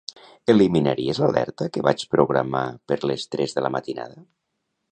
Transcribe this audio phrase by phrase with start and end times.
[0.53, 2.63] Eliminaries l'alerta que vaig programar
[2.93, 4.27] per les tres de la matinada?